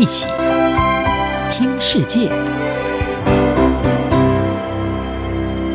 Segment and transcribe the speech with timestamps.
[0.00, 0.26] 一起
[1.52, 2.30] 听世界，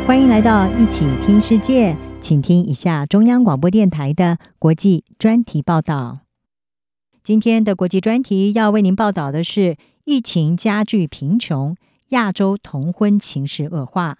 [0.07, 6.21] 欢迎来到一起听世界，请听一下中央广播电台的国际专题报道。
[7.23, 11.75] 今天的国际专题要为您报道的是：疫情加剧贫穷，
[12.09, 14.17] 亚洲童婚情势恶化。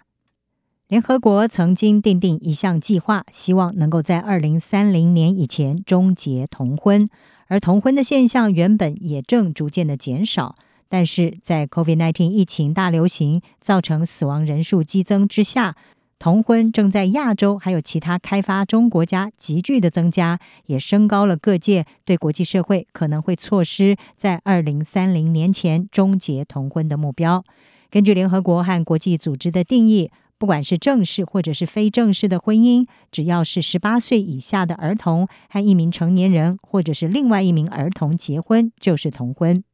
[0.88, 7.08] 联合国曾经订定一项计划，希望能够在二零三零年以前终结童婚。
[7.48, 10.54] 而童婚的现象原本也正逐渐的减少，
[10.88, 15.74] 但是在 COVID-19 疫情大流行造成死亡人数激增之下，
[16.20, 27.42] 童婚正在亚洲还有其他开发中国家急剧的增加，也升高了各界对国际社会可能会错失在二零三零年前终结童婚的目标。
[27.90, 30.12] 根据联合国和国际组织的定义。
[30.38, 39.64] 不管是正式或者是非正式的婚姻，只要是十八岁以下的儿童和一名成年人，或者是另外一名儿童结婚，就是童婚。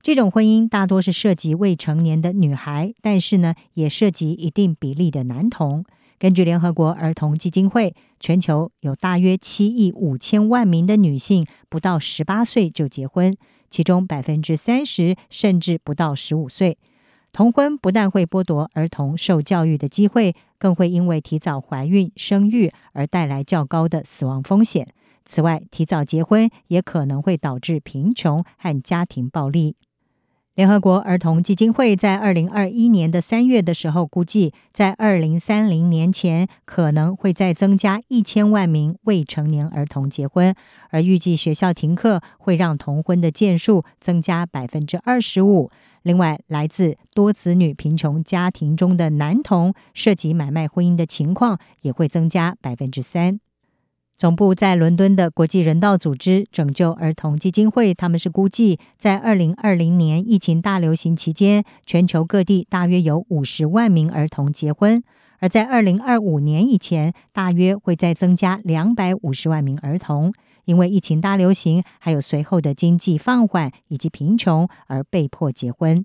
[0.00, 5.84] 这种婚姻大多是涉及未成年的女孩，但是呢，也涉及一定比例的男童。
[6.18, 13.36] 根据联合国儿童基金会，全球有大约七亿五千万名的女性不到十八岁就结婚，
[13.68, 16.78] 其中百分之三十甚至不到十五岁。
[17.36, 24.88] 童婚不但会剥夺儿童受教育的机会，更会因为提早怀孕生育而带来较高的死亡风险。
[25.26, 29.76] 此外，提早结婚也可能会导致贫穷和家庭暴力。
[30.54, 40.54] 联合国儿童基金会在二零二一年的三月的时候估计，在二零三零年前可能会再增加一千万名未成年儿童结婚，
[40.88, 45.70] 而预计学校停课会让童婚的件数增加百分之二十五。
[46.06, 53.40] 另外，来自多子女贫穷家庭中的男童涉及买卖婚姻的情况也会增加百分之三。
[54.16, 65.00] 总部在伦敦的国际人道组织拯救儿童基金会，他们是估计，在二零二零年疫情大流行期间，全球各地大约有五十万名儿童结婚；
[65.40, 70.32] 而在二零二五年以前，大约会再增加两百五十万名儿童。
[70.66, 76.04] 因为疫情大流行，还有随后的经济放缓以及贫穷而被迫结婚。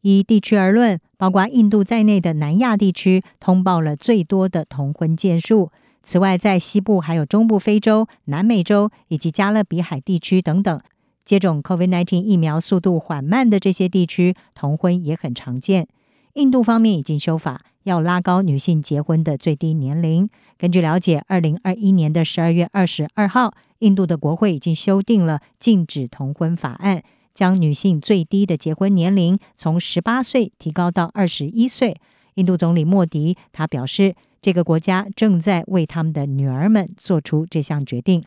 [0.00, 5.70] 以地区而论，包括印度在内的南亚地区通报了最多的同婚件数。
[6.04, 10.80] 此外，在西部还有中部非洲、南美洲以及加勒比海地区等等，
[11.24, 15.88] 接种 COVID-19 疫苗速度缓慢的这些地区，同婚也很常见。
[16.34, 20.28] 印度方面已经修法，要拉高女性结婚的最低年龄。
[20.58, 31.96] 根据了解，二零二一年的十二月二十二号，印度的国会已经修订了禁止同婚法案，将女性最低的结婚年龄从十八岁提高到二十一岁。
[32.34, 38.22] 印度总理莫迪他表示，这个国家正在为他们的女儿们做出这项决定。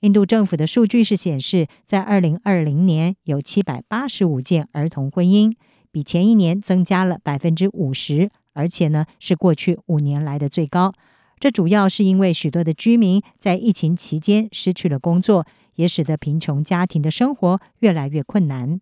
[0.00, 5.54] 印度政府的数据是显示，在二零二零年有七百八十五件儿童婚姻。
[5.92, 10.94] 比前一年增加了百分之五十，而且呢是过去五年来的最高。
[11.38, 15.44] 这主要是因为许多的居民在疫情期间失去了工作，
[15.74, 18.80] 也使得贫穷家庭的生活越来越困难。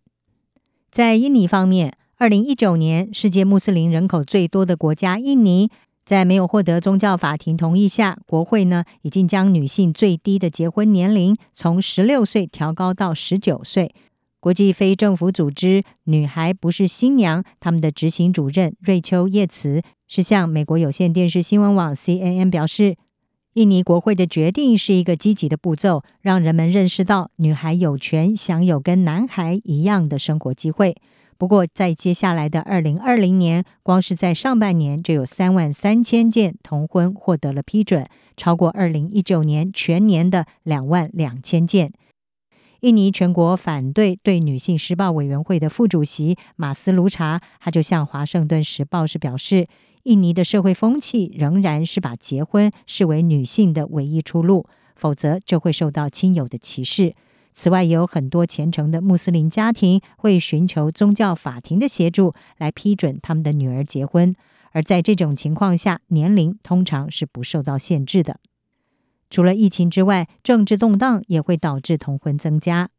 [0.91, 5.71] 在印尼方面，二零一九年世界穆斯林人口最多的国家印尼，
[6.05, 13.93] 在没有获得宗教法庭同意下，国会呢已经将女性最低的结婚年龄从十六岁调高到十九岁。
[14.43, 22.97] 国际非政府组织“女孩不是新娘”他们的执行主任瑞秋叶茨是向美国有线电视新闻网 CNN 表示，
[23.53, 30.97] 印尼国会的决定是一个积极的步骤，让人们认识到女孩有权享有跟男孩一样的生活机会。
[31.39, 41.93] 不过，在接下来的二零二零年，光是在上半年就有三万三千件童婚获得了批准，超过二零一九年全年的两万两千件。
[42.83, 49.69] 印尼全国反对对女性施暴委员会的副主席马斯卢查，他就向《华盛顿时报》时表示，
[50.03, 54.67] 印尼的社会风气仍然是把结婚视为女性的唯一出路，
[54.97, 57.15] 否则就会受到亲友的歧视。
[57.55, 64.35] 此外，也有很多虔诚的穆斯林家庭会寻求宗教法庭的协助来批准他们的女儿结婚，
[64.73, 68.41] 而在这种情况下，年龄通常是不受到限制的。
[69.33, 72.91] 除了疫情之外，政治动荡也会导致童婚增加。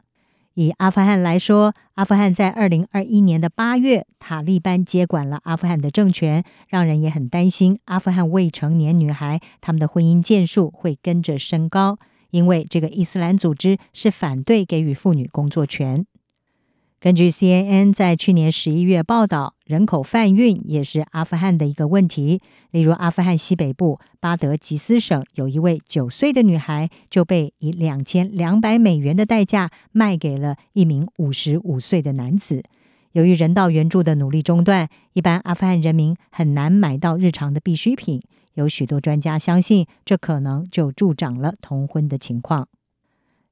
[0.55, 11.99] 以阿富汗来说，阿富汗在二零二一年的八月，塔利班接管了阿富汗的政权，让人也很担心阿富汗未成年女孩她们的婚姻件数会跟着升高，
[12.31, 16.07] 因为这个伊斯兰组织是反对给予妇女工作权。
[17.03, 22.39] 根据 CNN 在去年十一月报道，人口贩运也是阿富汗的一个问题。
[22.71, 32.63] 例如，阿富汗西北部巴德吉斯省有一位九岁的女孩，就被以两千两百美元的代价卖给了一名五十五岁的男子。
[33.11, 38.21] 由于人道援助的努力中断，一般阿富汗人民很难买到日常的必需品。
[38.53, 42.69] 有许多专家相信，这可能就助长了童婚的情况。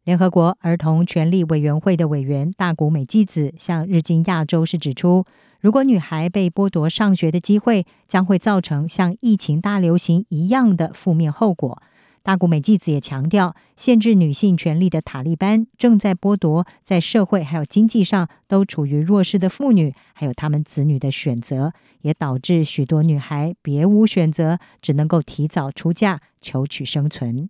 [0.03, 5.25] 联合国儿童权利委员会的委员大谷美纪子向日经亚洲是指出，
[5.59, 11.83] 如果女孩被剥夺上学的机会，将会造成像疫情大流行一样的负面后果。
[12.23, 27.49] 大谷美纪子也强调，限制女性权利的塔利班正在剥夺在社会还有经济上都处于弱势的妇女还有她们子女的选择，也导致许多女孩别无选择，只能够提早出嫁求取生存。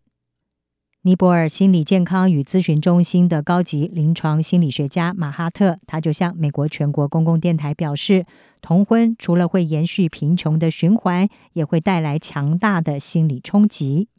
[1.04, 8.28] 尼泊尔心理健康与咨询中心的高级临床心理学家马哈特，他就向美国全国公共电台表示，
[8.62, 14.10] 童婚除了会延续贫穷的循环，也会带来强大的心理冲击。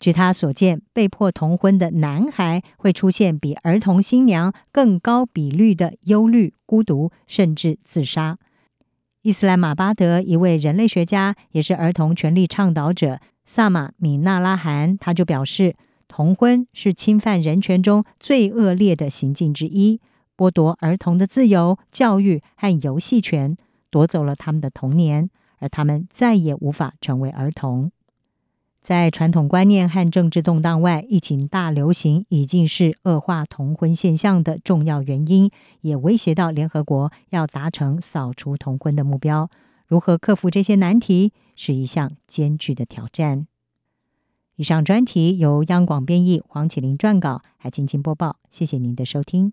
[0.00, 8.38] 据他所见，被迫童婚的男孩会出现比儿童新娘更高比率的忧虑、孤独，甚至自杀。
[9.22, 15.76] 伊斯兰马巴德一位人类学家，也是儿童权利倡导者萨马米纳拉罕，他就表示。
[16.08, 20.00] 童婚是侵犯人权中最恶劣的行径之一，
[20.36, 23.56] 剥夺儿童的自由、教育和游戏权，
[23.90, 27.92] 夺走了他们的童年，而他们再也无法成为儿童。
[28.80, 35.50] 在传统观念和政治动荡外，疫情大流行已经是恶化童婚现象的重要原因，
[35.82, 39.50] 也威胁到联合国要达成扫除童婚的目标。
[39.86, 43.46] 如何克服这些难题，是一项艰巨的挑战。
[44.58, 48.38] 以上专题由央广编译，黄启麟撰稿，还清清播报。
[48.50, 49.52] 谢谢您的收听。